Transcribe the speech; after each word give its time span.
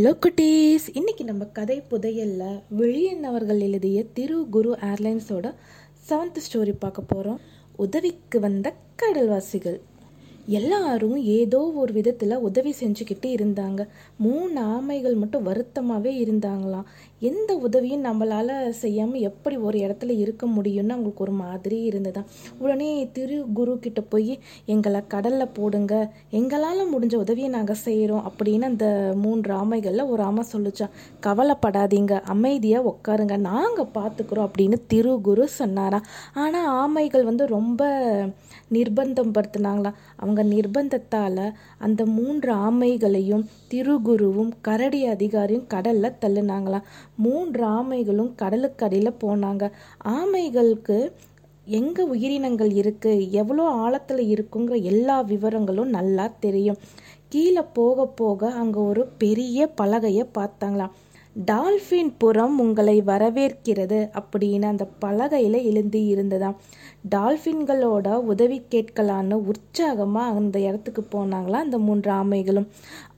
Hello 0.00 0.12
குட்டீஸ். 0.26 0.84
இன்னைக்கு 0.92 1.24
நம்ம 1.24 1.44
கதை 1.44 1.82
புதையல்ல 1.90 2.62
விழியன் 2.78 3.22
அவர்கள் 3.22 3.60
எழுதிய 3.60 4.04
திரு 4.12 4.46
குரு 4.50 4.76
ஏர்லைன்ஸோட 4.80 5.54
செவன்த் 6.08 6.38
ஸ்டோரி 6.46 6.74
பார்க்க 6.78 7.02
போகிறோம் 7.02 7.40
உதவிக்கு 7.76 8.40
வந்த 8.40 8.74
கடல்வாசிகள். 9.02 9.80
எல்லாரும் 10.58 11.16
ஏதோ 11.38 11.60
ஒரு 11.82 11.92
விதத்தில் 11.96 12.42
உதவி 12.48 12.72
செஞ்சுக்கிட்டு 12.80 13.28
இருந்தாங்க. 13.36 13.80
மூணு 14.24 14.58
ஆமைகள் 14.74 15.16
மட்டும் 15.22 15.46
வருத்தமாகவே 15.48 16.12
இருந்தாங்களாம். 16.24 16.88
எந்த 17.28 17.50
உதவியும் 17.66 18.04
நம்மளால் 18.04 18.52
செய்யாமல் 18.82 19.24
எப்படி 19.28 19.56
ஒரு 19.66 19.78
இடத்துல 19.78 20.14
இருக்க 20.24 20.44
முடியும்னு 20.46 20.94
அவங்களுக்கு 20.94 21.24
ஒரு 21.26 21.34
மாதிரி 21.42 21.78
இருந்ததாம். 21.90 22.28
உடனே 22.58 22.90
திரு 23.12 23.38
குரு 23.58 23.74
கிட்ட 23.78 24.00
போய் 24.12 24.32
எங்களை 24.74 25.00
கடலில் 25.14 25.54
போடுங்க. 25.58 25.94
எங்களால் 26.30 26.90
முடிஞ்ச 26.94 27.16
உதவியை 27.24 27.50
நாங்கள் 27.56 27.82
செய்கிறோம் 27.86 28.26
அப்படின்னு 28.30 28.70
அந்த 28.72 28.88
மூன்று 29.24 29.52
ஆமைகளில் 29.60 30.10
ஒரு 30.12 30.24
ஆமை 30.28 30.44
சொல்லுச்சான் 30.52 30.94
கவலைப்படாதீங்க. 31.26 32.14
அமைதியாக 32.34 32.92
உட்காருங்க 32.92 33.36
நாங்கள் 33.50 33.92
பார்த்துக்குறோம் 33.98 34.48
அப்படின்னு 34.48 34.78
திரு 34.86 35.14
குரு 35.28 35.46
சொன்னாராம். 35.60 36.08
ஆனால் 36.44 36.70
ஆமைகள் 36.82 37.28
வந்து 37.30 37.46
ரொம்ப 37.56 37.82
நிர்பந்தம் 38.74 39.34
படுத்தினாங்களாம். 39.36 39.96
அவங்க 40.22 40.39
நிர்பந்தத்தால் 40.42 41.42
அந்த 41.78 42.04
மூன்று 42.16 42.52
ஆமைகளையும் 42.68 43.44
திருகுருவும் 43.72 44.52
கரடி 44.60 45.00
அதிகாரியும் 45.08 45.66
கடலில் 45.66 46.18
தள்ளுனாங்களாம். 46.22 46.86
மூன்று 47.16 47.64
ஆமைகளும் 47.78 48.32
கடலுக்கடியில் 48.42 49.18
போனாங்க. 49.24 49.64
ஆமைகளுக்கு 50.18 50.98
எங்கே 51.78 52.02
உயிரினங்கள் 52.02 52.72
இருக்குது 52.82 53.28
எவ்வளோ 53.30 53.64
ஆழத்தில் 53.84 54.22
இருக்குங்கிற 54.34 54.76
எல்லா 54.82 55.16
விவரங்களும் 55.22 55.94
நல்லா 55.98 56.26
தெரியும். 56.40 56.80
கீழே 57.28 57.62
போக 57.72 58.06
போக 58.20 58.50
அங்கே 58.60 58.80
ஒரு 58.90 59.02
பெரிய 59.22 59.68
பலகையை 59.80 60.24
பார்த்தாங்களாம். 60.38 60.94
டால்ஃபின் 61.36 62.10
புறம் 62.18 62.56
உங்களை 62.58 62.94
வரவேற்கிறது 63.00 63.98
அப்படின்னு 64.20 64.66
அந்த 64.70 64.84
பலகையில் 65.02 65.58
எழுந்தி 65.68 66.00
இருந்ததாம். 66.14 66.56
டால்ஃபின்களோட 67.10 68.08
உதவி 68.32 68.58
கேட்கலான்னு 68.70 69.36
உற்சாகமாக 69.50 70.34
அந்த 70.40 70.58
இடத்துக்கு 70.60 71.02
போனாங்களாம் 71.12 71.64
அந்த 71.66 71.78
மூன்று 71.78 72.10
ஆமைகளும். 72.12 72.66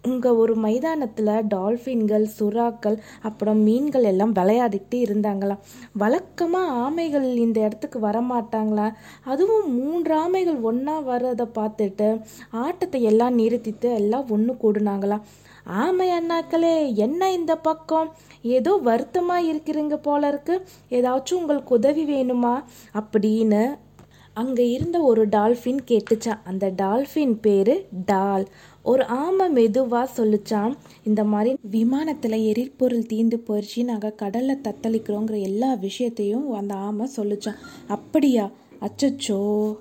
அங்கே 0.02 0.30
ஒரு 0.42 0.55
மைதானத்தில் 0.56 1.33
டால்ஃபின்கள் 1.55 2.27
சுறாக்கள் 2.38 2.98
அப்புறம் 3.22 3.60
மீன்கள் 3.68 4.02
எல்லாம் 4.02 4.33
விளையாடிட்டு 4.33 4.98
இருந்தாங்களாம். 5.06 5.62
வழக்கமாக 6.02 6.74
ஆமைகள் 6.84 7.28
இந்த 7.46 7.60
இடத்துக்கு 7.60 8.00
வரமாட்டாங்களா? 8.08 8.88
அதுவும் 9.24 9.68
மூன்று 9.78 10.14
ஆமைகள் 10.24 10.60
ஒன்றா 10.70 10.98
வர்றதை 11.10 11.46
பார்த்துட்டு 11.60 12.10
ஆட்டத்தை 12.50 13.02
எல்லாம் 13.12 13.38
நிறுத்திட்டு 13.38 13.90
எல்லாம் 13.94 14.28
ஒன்று 14.28 14.55
கூடுனாங்களாம். 14.62 15.24
ஆமை 15.64 16.08
அண்ணாக்களே 16.08 16.94
என்ன 16.94 17.32
இந்த 17.32 17.56
பக்கம்? 17.56 18.14
ஏதோ 18.42 18.77
வருத்தமாக 18.77 19.52
இருக்கிறீங்க 19.52 19.94
போல 20.02 20.28
இருக்கு. 20.28 20.66
ஏதாச்சும் 20.91 21.34
உங்களுக்கு 21.34 21.74
உதவி 21.74 22.05
வேணுமா? 22.05 22.64
அப்படின்னு 22.94 23.78
அங்கே 24.34 24.70
இருந்த 24.70 25.00
ஒரு 25.00 25.28
டால்ஃபின் 25.28 25.78
கேட்டுச்சான் 25.86 26.40
அந்த 26.44 26.72
டால்ஃபின் 26.83 27.38
பேர் 27.40 27.86
டால். 28.05 28.48
ஒரு 28.83 29.05
ஆமை 29.05 29.48
மெதுவாக 29.48 30.24
சொல்லிச்சான் 30.24 30.74
இந்த 31.02 31.24
மாதிரி 31.24 31.56
விமானத்தில் 31.70 32.44
எரிபொருள் 32.44 33.06
தீந்து 33.12 33.40
போயிடுச்சு 33.48 33.84
நாங்கள் 33.84 34.14
கடலில் 34.14 34.60
தத்தளிக்கிறோங்கிற 34.68 35.40
எல்லா 35.40 35.74
விஷயத்தையும் 35.74 36.50
அந்த 36.50 36.74
ஆமை 36.74 37.10
சொல்லிச்சான் 37.16 37.58
அப்படியா? 37.88 38.50
அச்சச்சோ. 38.80 39.74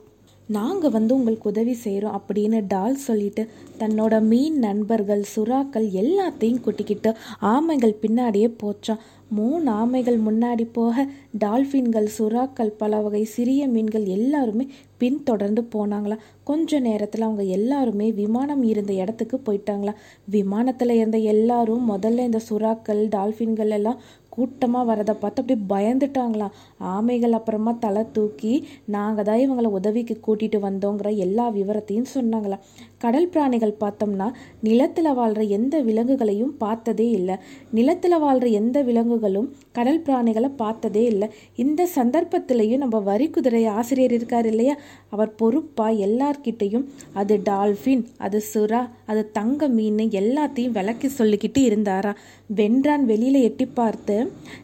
நாங்கள் 0.58 0.94
வந்து 0.96 1.16
உங்களுக்கு 1.16 1.50
உதவி 1.50 1.74
செய்கிறோம் 1.74 2.16
அப்படின்னு 2.18 2.60
டால் 2.68 2.96
சொல்லிட்டு 3.08 3.44
தன்னோட 3.80 4.14
மீன் 4.22 4.58
நண்பர்கள் 4.60 5.24
சுறாக்கள் 5.36 5.88
எல்லாத்தையும் 6.02 6.62
கூட்டிக்கிட்டு 6.62 7.10
ஆமைகள் 7.56 8.02
பின்னாடியே 8.04 8.48
போச்சான். 8.64 9.02
மூணு 9.30 9.68
ஆமைகள் 9.72 10.18
முன்னாடி 10.28 10.66
போக 10.74 11.06
டால்ஃபின்கள் 11.40 12.08
சுறாக்கள் 12.18 12.72
பல 12.82 13.00
வகை 13.00 13.24
சிறிய 13.36 13.68
மீன்கள் 13.68 14.08
எல்லாருமே 14.18 14.66
பின்தொடர்ந்து 14.98 15.62
போனாங்களாம். 15.76 16.24
கொஞ்ச 16.44 16.80
நேரத்தில் 16.80 17.22
அவங்க 17.22 17.44
எல்லாருமே 17.60 18.08
விமானம் 18.12 18.64
இருந்த 18.64 18.94
இடத்துக்கு 18.94 19.38
போயிட்டாங்களாம். 19.46 20.02
விமானத்தில் 20.30 20.94
இருந்த 21.00 21.20
எல்லாரும் 21.36 21.86
முதல்ல 21.92 22.28
இந்த 22.30 22.42
சுறாக்கள் 22.50 23.02
டால்ஃபின்கள் 23.16 23.70
எல்லாம் 23.70 24.02
கூட்டமாக 24.32 24.90
வரதை 24.92 25.16
பார்த்து 25.16 25.42
அப்படியே 25.42 25.60
பயந்துட்டாங்களாம் 25.74 26.54
ஆமைகள் 26.80 27.32
அப்புறமா 27.32 27.78
தலை 27.80 28.06
தூக்கி 28.12 28.66
நாங்கள் 28.86 29.26
தான் 29.26 29.40
இவங்களை 29.40 29.68
உதவிக்கு 29.68 30.20
கூட்டிகிட்டு 30.28 30.60
வந்தோங்கிற 30.60 31.18
எல்லா 31.18 31.50
விவரத்தையும் 31.50 32.12
சொன்னாங்களாம் 32.14 32.64
கடல் 32.98 33.30
பிராணிகள் 33.30 33.80
பார்த்தோம்னா 33.80 34.28
நிலத்தில் 34.62 35.14
வாழ்கிற 35.14 35.44
எந்த 35.44 35.82
விலங்குகளையும் 35.82 36.58
பார்த்ததே 36.58 37.10
இல்லை. 37.10 37.36
நிலத்தில் 37.72 38.18
வாழ்கிற 38.20 38.48
எந்த 38.48 38.84
விலங்குகளும் 38.84 39.54
கடல் 39.72 40.02
பிராணிகளை 40.02 40.52
பார்த்ததே 40.56 41.04
இல்லை. 41.06 41.30
இந்த 41.56 41.88
சந்தர்ப்பத்திலையும் 41.96 42.78
நம்ம 42.78 43.00
வரி 43.00 43.30
குதிரை 43.30 43.66
ஆசிரியர் 43.66 44.12
இருக்கார் 44.12 44.46
இல்லையா? 44.46 44.76
அவர் 45.10 45.36
பொறுப்பாக 45.36 45.92
எல்லார்கிட்டையும் 45.92 46.86
அது 47.14 47.42
டால்ஃபின் 47.44 48.06
அது 48.18 48.44
சுறா 48.54 48.90
அது 49.06 49.32
தங்க 49.32 49.68
மீன் 49.68 50.00
எல்லாத்தையும் 50.22 50.72
விளக்கி 50.72 51.10
சொல்லிக்கிட்டு 51.18 51.62
இருந்தாரா? 51.70 52.14
வென்றான் 52.56 53.06
வெளியில் 53.06 53.42
எட்டி 53.42 53.66
பார்த்து 53.66 54.16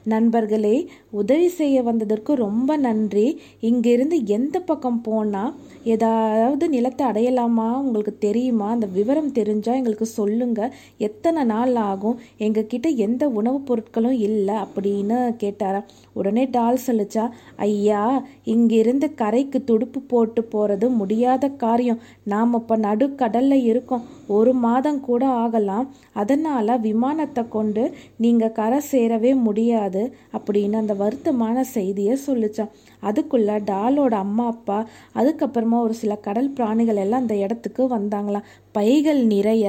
நண்பர்களே 0.04 0.76
உதவி 1.12 1.48
செய்ய 1.48 1.82
வந்ததற்கு 1.82 2.34
ரொம்ப 2.36 2.78
நன்றி. 2.78 3.28
இங்கிருந்து 3.60 4.26
எந்த 4.26 4.60
பக்கம் 4.60 5.02
போனால் 5.02 5.54
ஏதாவது 5.84 6.70
நிலத்தை 6.70 7.08
அடையலாமா? 7.08 7.68
உங்களுக்கு 7.80 8.18
தெரியுமா? 8.18 8.70
அந்த 8.70 8.88
விவரம் 8.88 9.32
தெரிஞ்சால் 9.32 9.80
எங்களுக்கு 9.82 10.06
சொல்லுங்கள் 10.06 10.74
எத்தனை 10.98 11.44
நாள் 11.44 11.76
ஆகும்? 11.76 12.20
எங்ககிட்ட 12.40 12.96
எந்த 12.96 13.30
உணவுப் 13.30 13.68
பொருட்களும் 13.68 14.18
இல்லை 14.28 14.56
அப்படின்னு 14.56 15.18
கேட்டாரா. 15.44 15.84
உடனே 16.14 16.48
டால் 16.52 16.80
சொல்லிச்சா 16.88 17.30
ஐயா 17.56 18.04
இங்கிருந்து 18.44 19.14
கரைக்கு 19.14 19.64
துடுப்பு 19.64 20.00
போட்டு 20.00 20.44
போகிறது 20.44 20.90
முடியாத 20.90 21.50
காரியம். 21.50 22.00
நாம் 22.24 22.54
இப்போ 22.54 22.78
நடுக்கடலில் 22.78 23.64
இருக்கோம். 23.64 24.04
ஒரு 24.28 24.54
மாதம் 24.54 25.00
கூட 25.00 25.24
ஆகலாம். 25.28 25.88
அதனால் 26.14 26.80
விமானத்தை 26.80 27.44
கொண்டு 27.50 27.84
நீங்கள் 28.18 28.52
கரை 28.52 28.80
சேரவே 28.92 29.32
முடியாது 29.48 30.04
அப்படின்னு 30.38 30.78
அந்த 30.78 30.94
வருத்தமான 31.04 31.66
செய்தியை 31.76 32.16
சொல்லிச்சான் 32.28 32.74
அதுக்குள்ள 33.04 33.60
டாலோட 33.72 34.14
அம்மா 34.18 34.46
அப்பா 34.48 34.80
அதுக்கப்புறமா 35.16 35.80
ஒரு 35.80 35.96
சில 36.02 36.16
கடல் 36.28 36.50
பிராணிகள் 36.50 37.02
எல்லாம் 37.06 37.22
அந்த 37.22 37.36
இடத்துக்கு 37.38 37.84
வந்தாங்களாம். 37.98 38.48
பைகள் 38.72 39.22
நிறைய 39.26 39.66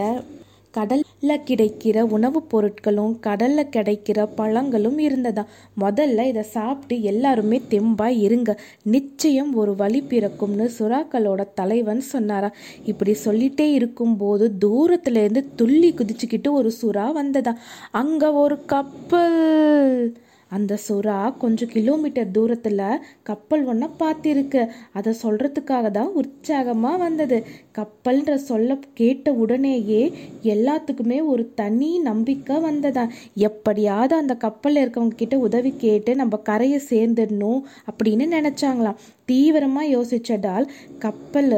கடல்ல 0.79 1.05
கிடைக்கிற 1.47 2.01
உணவுப் 2.09 2.49
பொருட்களும் 2.51 3.15
கடல்ல 3.27 3.65
கிடைக்கிற 3.77 4.29
பழங்களும் 4.35 4.99
இருந்ததா? 4.99 5.45
முதல்ல 5.81 6.27
இதை 6.27 6.43
சாப்பிட்டு 6.51 7.03
எல்லாருமே 7.03 7.63
தெம்பாக 7.71 8.19
இருங்க. 8.19 8.51
நிச்சயம் 8.87 9.55
ஒரு 9.55 9.75
வழி 9.75 10.03
பிறக்கும்னு 10.09 10.69
சுறாக்களோட 10.79 11.45
தலைவன் 11.55 12.01
சொன்னாரா? 12.09 12.51
இப்படி 12.85 13.15
சொல்லிட்டே 13.25 13.69
இருக்கும்போது 13.73 14.47
தூரத்துல 14.61 15.17
இருந்து 15.17 15.45
துள்ளி 15.57 15.93
குதிச்சுக்கிட்டு 15.93 16.51
ஒரு 16.53 16.73
சுறா 16.81 17.13
வந்ததா? 17.13 17.55
அங்க 17.95 18.33
ஒரு 18.37 18.59
கப்பல்! 18.67 20.01
அந்த 20.51 20.79
சுறா 20.89 21.17
கொஞ்சம் 21.39 21.73
கிலோமீட்டர் 21.73 22.31
தூரத்தில் 22.31 22.83
கப்பல் 23.23 23.65
ஒன்றை 23.65 23.89
பார்த்திருக்கு 23.99 24.63
அதை 24.93 25.13
சொல்கிறதுக்காக 25.23 25.91
தான் 25.91 26.11
உற்சாகமாக 26.13 26.97
வந்தது. 26.97 27.39
கப்பல்ன்ற 27.79 28.35
சொல்ல 28.35 28.79
கேட்ட 28.95 29.33
உடனேயே 29.33 30.03
எல்லாத்துக்குமே 30.55 31.19
ஒரு 31.25 31.45
தனி 31.55 31.91
நம்பிக்கை 31.99 32.57
வந்ததான் 32.63 33.13
எப்படியாவது 33.49 34.17
அந்த 34.17 34.37
கப்பலில் 34.37 34.83
இருக்கவங்க 34.85 35.21
கிட்ட 35.23 35.39
உதவி 35.39 35.73
கேட்டு 35.77 36.15
நம்ம 36.15 36.37
கரையை 36.51 36.81
சேர்ந்துடணும் 36.91 37.61
அப்படின்னு 37.89 38.27
நினச்சாங்களாம். 38.37 39.01
தீவிரமாக 39.25 39.93
யோசிச்சதால் 39.97 40.67
கப்பல் 40.99 41.53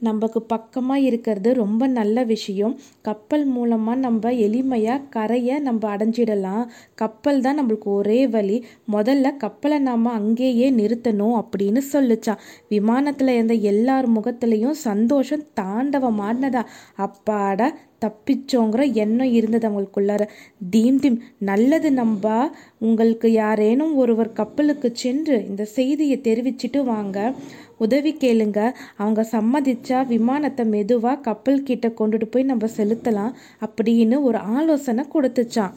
நமக்கு 0.00 0.40
பக்கமாக 0.42 1.00
இருக்கிறது 1.00 1.50
ரொம்ப 1.54 1.86
நல்ல 1.86 2.24
விஷயம். 2.24 2.74
கப்பல் 3.02 3.44
மூலமாக 3.46 3.98
நம்ம 3.98 4.32
எளிமையாக 4.46 5.06
கரையை 5.10 5.58
நம்ம 5.58 5.96
அடைஞ்சிடலாம். 5.96 6.64
கப்பல் 6.94 7.40
தான் 7.40 7.58
நம்மளுக்கு 7.60 7.88
ஒரே 7.98 8.20
வழி. 8.26 8.56
முதல்ல 8.92 9.36
கப்பலை 9.36 9.78
நாம் 9.78 10.06
அங்கேயே 10.06 10.70
நிறுத்தணும் 10.70 11.36
அப்படின்னு 11.42 11.82
சொல்லிச்சான் 11.92 12.42
விமானத்தில் 12.68 13.28
இருந்த 13.28 13.54
எல்லார் 13.72 14.08
முகத்துலேயும் 14.12 14.78
சந்தோஷம் 14.88 15.46
தாண்டவமானதா. 15.60 16.64
அப்பாடா 16.96 17.68
தப்பிச்சோங்கிற 18.00 18.92
எண்ணம் 18.92 19.32
இருந்தது 19.32 19.68
அவங்களுக்குள்ளார. 19.68 20.28
தீம் 20.70 20.98
தீம் 20.98 21.22
நல்லது 21.38 21.90
நம்பா. 21.90 22.50
உங்களுக்கு 22.78 23.32
யாரேனும் 23.32 23.94
ஒருவர் 23.94 24.32
கப்பலுக்கு 24.32 24.90
சென்று 24.92 25.46
இந்த 25.48 25.64
செய்தியை 25.64 26.18
தெரிவிச்சிட்டு 26.18 26.84
வாங்க. 26.84 27.32
உதவி 27.78 28.16
கேளுங்க. 28.20 28.72
அவங்க 28.96 29.26
சம்மதிச்சா 29.32 30.06
விமானத்தை 30.06 30.66
மெதுவாக 30.66 31.20
கப்பல் 31.20 31.62
கிட்ட 31.62 31.88
கொண்டுட்டு 31.88 32.24
போய் 32.24 32.42
நம்ம 32.42 32.66
செலுத்தலாம். 32.76 33.32
அப்படின்னு 33.66 34.22
ஒரு 34.22 34.38
ஆலோசனை 34.38 35.04
கொடுத்துச்சான் 35.14 35.72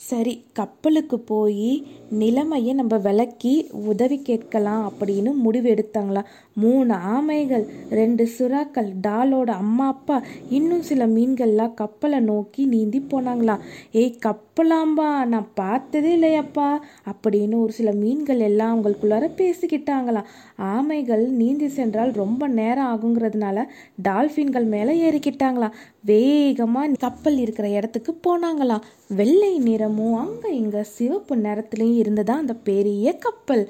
சரி 0.00 0.32
கப்பலுக்கு 0.52 1.16
போய் 1.20 1.72
நிலைமையை 2.18 2.72
நம்ம 2.74 2.94
விளக்கி 2.98 3.52
உதவி 3.84 4.16
கேட்கலாம் 4.22 4.84
அப்படின்னு 4.86 5.30
முடிவு 5.36 5.68
எடுத்தாங்களாம் 5.70 6.30
மூணு 6.56 6.94
ஆமைகள் 7.10 7.64
ரெண்டு 7.90 8.24
சுறாக்கள் 8.38 8.88
டாலோட 9.00 9.50
அம்மா 9.56 9.86
அப்பா 9.86 10.16
இன்னும் 10.50 10.82
சில 10.82 11.06
மீன்கள்லாம் 11.06 11.74
கப்பலை 11.74 12.20
நோக்கி 12.20 12.64
நீந்தி 12.66 13.00
போனாங்களாம் 13.10 13.62
ஏய் 13.92 14.16
கப்பலாம்பா 14.26 15.08
நான் 15.26 15.50
பார்த்ததே 15.54 16.10
இல்லையப்பா 16.16 16.68
அப்படின்னு 17.06 17.58
ஒரு 17.60 17.72
சில 17.72 17.92
மீன்கள் 17.94 18.40
எல்லாம் 18.40 18.72
அவங்களுக்குள்ளார 18.72 19.28
பேசிக்கிட்டாங்களாம் 19.36 20.30
ஆமைகள் 20.70 21.24
நீந்தி 21.36 21.70
சென்றால் 21.70 22.12
ரொம்ப 22.14 22.48
நேரம் 22.54 22.90
ஆகுங்கிறதுனால 22.90 23.66
டால்ஃபின்கள் 24.02 24.68
மேலே 24.68 24.94
ஏறிக்கிட்டாங்களாம் 25.02 25.76
வேகமாக 26.04 26.98
கப்பல் 26.98 27.38
இருக்கிற 27.38 27.68
இடத்துக்கு 27.68 28.12
போனாங்களாம் 28.26 28.86
வெள்ளை 29.08 29.58
நிறமும் 29.58 30.16
அங்கே 30.16 30.56
இங்கே 30.56 30.82
சிவப்பு 30.82 31.36
நிறத்துலையும் 31.36 32.00
இருந்ததா 32.02 32.34
அந்த 32.34 32.54
பெரிய 32.54 33.18
கப்பல். 33.18 33.64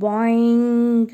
பாயிங் 0.00 1.08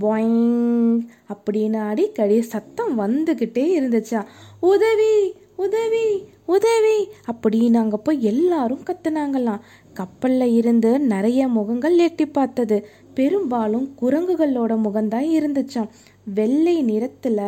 பாயிங் 0.00 1.00
அப்படின்னு 1.32 1.80
அடிக்கடி 1.88 2.42
சத்தம் 2.42 2.94
வந்துக்கிட்டே 3.00 3.66
இருந்துச்சா. 3.78 4.22
உதவி 4.60 5.34
உதவி 5.56 6.06
உதவி 6.46 6.98
அப்படின்னு 7.30 7.74
அங்கே 7.74 7.96
போய் 7.96 8.22
எல்லாரும் 8.22 8.82
கத்துனாங்களாம். 8.90 9.62
கப்பலில் 9.92 10.54
இருந்து 10.54 10.98
நிறைய 11.00 11.48
முகங்கள் 11.48 11.96
எட்டி 11.98 12.26
பார்த்தது. 12.26 12.86
பெரும்பாலும் 13.14 13.86
குரங்குகளோட 14.02 14.72
முகம்தான் 14.86 15.28
இருந்துச்சாம். 15.38 15.88
வெள்ளை 16.34 16.82
நிறத்தில் 16.82 17.42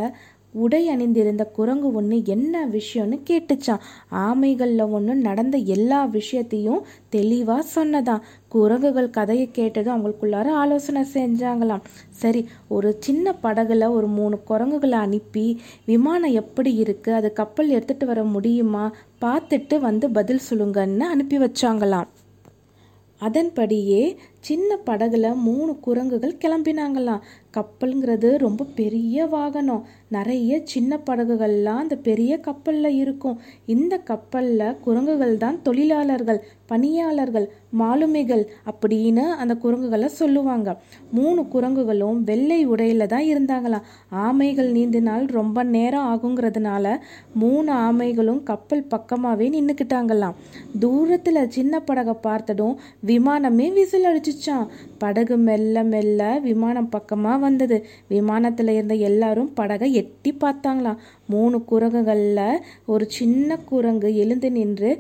உடை 0.55 0.89
அணிந்திருந்த 0.89 1.45
குரங்கு 1.45 1.93
ஒன்று 1.93 2.23
என்ன 2.25 2.69
விஷயம்னு 2.69 3.17
கேட்டுச்சான் 3.31 3.85
ஆமைகளில் 4.11 4.91
ஒன்று 4.91 5.15
நடந்த 5.15 5.57
எல்லா 5.59 6.05
விஷயத்தையும் 6.05 6.85
தெளிவாக 7.09 7.63
சொன்னதான் 7.63 8.23
குரங்குகள் 8.49 9.11
கதையை 9.11 9.49
கேட்டதும் 9.53 9.95
அவங்களுக்குள்ளார 9.97 10.47
ஆலோசனை 10.47 11.05
செஞ்சாங்களாம். 11.15 11.85
சரி 12.11 12.49
ஒரு 12.69 12.97
சின்ன 13.01 13.35
படகுல 13.43 13.91
ஒரு 13.91 14.07
மூணு 14.07 14.43
குரங்குகளை 14.43 14.99
அனுப்பி 14.99 15.61
விமானம் 15.85 16.33
எப்படி 16.33 16.75
இருக்கு 16.75 17.15
அது 17.15 17.33
கப்பல் 17.33 17.71
எடுத்துகிட்டு 17.71 18.05
வர 18.05 18.25
முடியுமா 18.25 18.93
பார்த்துட்டு 19.21 19.79
வந்து 19.81 20.11
பதில் 20.11 20.47
சொல்லுங்கன்னு 20.51 20.99
அனுப்பி 20.99 21.39
வச்சாங்களாம். 21.39 22.09
அதன்படியே 23.21 24.19
சின்ன 24.41 24.79
படகுல 24.87 25.35
மூணு 25.35 25.77
குரங்குகள் 25.81 26.41
கிளம்பினாங்களாம் 26.45 27.25
கப்பலுங்கிறது 27.57 28.37
ரொம்ப 28.37 28.67
பெரிய 28.75 29.27
வாகனம். 29.27 29.85
நிறைய 30.09 30.61
சின்ன 30.65 31.01
படகுகள்லாம் 31.07 31.81
அந்த 31.85 31.97
பெரிய 31.97 32.33
கப்பலில் 32.39 32.91
இருக்கும். 32.95 33.39
இந்த 33.67 33.95
கப்பலில் 33.99 34.77
குரங்குகள் 34.81 35.37
தான் 35.37 35.63
தொழிலாளர்கள் 35.63 36.41
பணியாளர்கள் 36.67 37.47
மாலுமிகள் 37.81 38.45
அப்படின்னு 38.71 39.25
அந்த 39.43 39.55
குரங்குகளை 39.55 40.09
சொல்லுவாங்க. 40.09 40.69
மூணு 41.11 41.43
குரங்குகளும் 41.43 42.21
வெள்ளை 42.23 42.69
உடையில 42.69 43.07
தான் 43.07 43.27
இருந்தாங்களாம். 43.33 43.87
ஆமைகள் 44.11 44.71
நீந்தினால் 44.77 45.27
ரொம்ப 45.29 45.63
நேரம் 45.63 46.09
ஆகுங்கிறதுனால 46.13 46.97
மூணு 47.35 47.73
ஆமைகளும் 47.73 48.43
கப்பல் 48.43 48.87
பக்கமாகவே 48.95 49.49
நின்றுக்கிட்டாங்களாம் 49.57 50.39
தூரத்தில் 50.81 51.43
சின்ன 51.49 51.81
படகை 51.81 52.17
பார்த்ததும் 52.21 52.79
விமானமே 53.07 53.73
விசில் 53.73 54.05
அடிச்சு 54.05 54.35
அடிச்சிச்சான் 54.39 54.67
படகு 54.99 55.37
மெல்ல 55.37 55.83
மெல்ல 55.85 56.39
விமானம் 56.43 56.89
பக்கமாக 56.89 57.39
வந்தது. 57.39 57.77
விமானத்தில் 58.09 58.69
இருந்த 58.69 58.95
எல்லாரும் 58.95 59.53
படகை 59.55 59.95
எட்டி 59.95 60.31
பார்த்தாங்களாம். 60.41 61.01
மூணு 61.29 61.65
குரங்குகளில் 61.71 62.61
ஒரு 62.87 63.05
சின்ன 63.11 63.57
குரங்கு 63.57 64.17
எழுந்து 64.17 64.51
நின்று 64.51 64.91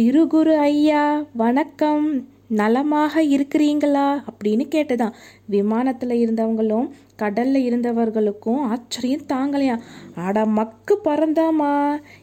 திருகுரு 0.00 0.54
ஐயா 0.70 1.24
வணக்கம். 1.34 2.06
நலமாக 2.48 3.22
இருக்கிறீங்களா? 3.22 4.06
அப்படின்னு 4.30 4.64
கேட்டுதான் 4.74 5.14
விமானத்தில் 5.46 6.14
இருந்தவங்களும் 6.24 6.88
கடல்ல 7.22 7.56
இருந்தவர்களுக்கும் 7.68 8.60
ஆச்சரியம் 8.72 9.28
தாங்கலையா 9.32 9.76
அட 10.16 10.44
மக்கு 10.44 10.94
பறந்தாமா 11.04 11.72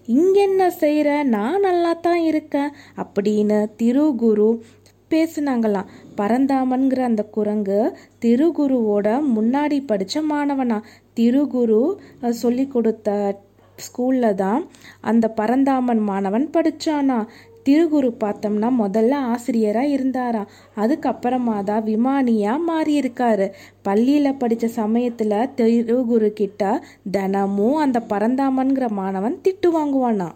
இங்க 0.06 0.42
என்ன 0.42 0.68
செய்யற 0.80 1.24
நான் 1.24 1.60
நல்லா 1.60 1.94
தான் 1.94 2.22
இருக்கேன். 2.22 2.72
அப்படின்னு 2.96 3.60
திருகுரு 3.84 4.50
பேசுனாங்களாம் 5.14 5.90
பரந்தாமன்கிற 6.20 7.02
அந்த 7.10 7.24
குரங்கு 7.38 7.80
திருகுருவோட 8.26 9.08
முன்னாடி 9.36 9.80
படித்த 9.86 10.22
மாணவனா? 10.32 10.78
திருகுரு 11.20 11.82
சொல்லி 12.44 12.68
கொடுத்த 12.68 13.10
ஸ்கூலில் 13.78 14.38
தான் 14.44 14.62
அந்த 15.02 15.26
பரந்தாமன் 15.40 16.02
மாணவன் 16.10 16.48
படித்தானா 16.56 17.18
திருகுரு 17.68 18.10
பார்த்தோம்னா 18.24 18.70
முதல்ல 18.82 19.20
ஆசிரியராக 19.34 19.92
இருந்தாராம் 19.96 20.50
அதுக்கப்புறமா 20.76 21.56
தான் 21.64 21.86
விமானியாக 21.90 22.66
மாறியிருக்காரு. 22.70 23.48
பள்ளியில் 23.82 24.40
படித்த 24.42 24.68
சமயத்தில் 24.80 25.36
திருகுரு 25.60 26.30
கிட்ட 26.34 26.64
தினமும் 27.12 27.78
அந்த 27.78 28.00
பரந்தாமன்கிற 28.12 28.88
மாணவன் 29.00 29.38
திட்டு 29.46 29.70
வாங்குவானா? 29.78 30.30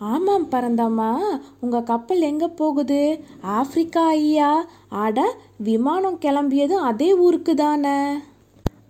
ஆமாம் 0.00 0.50
பரந்தாமா 0.50 1.16
உங்கள் 1.60 1.82
கப்பல் 1.82 2.20
எங்கே 2.20 2.46
போகுது? 2.46 3.20
ஆஃப்ரிக்கா 3.42 4.04
ஐயா. 4.06 4.64
அட 4.88 5.36
விமானம் 5.56 6.18
கிளம்பியதும் 6.20 6.86
அதே 6.90 7.14
ஊருக்கு 7.14 7.54
தானே. 7.54 7.98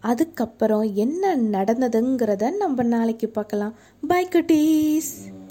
அதுக்கப்புறம் 0.01 0.95
என்ன 0.95 1.37
நடந்ததுங்கிறத 1.37 2.57
நம்ம 2.57 2.83
நாளைக்கு 2.83 3.29
பார்க்கலாம். 3.29 3.75
பை 4.07 4.27
குட்டீஸ். 4.27 5.33